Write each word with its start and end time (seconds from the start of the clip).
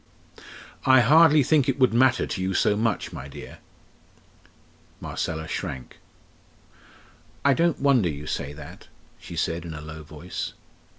"I 0.83 1.01
hardly 1.01 1.43
think 1.43 1.69
it 1.69 1.77
would 1.77 1.93
matter 1.93 2.25
to 2.25 2.41
you 2.41 2.55
so 2.55 2.75
much, 2.75 3.13
my 3.13 3.27
dear." 3.27 3.59
Marcella 4.99 5.47
shrank. 5.47 5.99
"I 7.45 7.53
don't 7.53 7.79
wonder 7.79 8.09
you 8.09 8.25
say 8.25 8.51
that!" 8.53 8.87
she 9.19 9.35
said 9.35 9.63
in 9.63 9.75
a 9.75 9.79
low 9.81 10.01
voice. 10.01 10.53